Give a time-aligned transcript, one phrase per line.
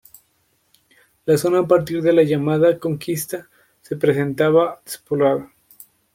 [1.27, 3.47] La zona a partir de la llamada Reconquista
[3.83, 5.53] se presentaba despoblada.